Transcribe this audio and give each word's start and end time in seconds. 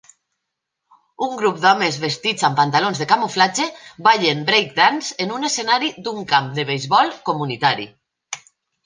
Un 1.25 1.33
grup 1.41 1.57
d'homes 1.65 1.99
vestits 2.05 2.45
amb 2.47 2.57
pantalons 2.59 3.01
de 3.01 3.07
camuflatge 3.11 3.67
ballen 4.07 4.41
break 4.47 4.73
dance 4.79 5.19
en 5.27 5.35
un 5.37 5.45
escenari 5.51 5.93
d'un 6.09 6.25
camp 6.33 6.49
de 6.57 6.67
beisbol 6.71 7.13
comunitari. 7.29 7.87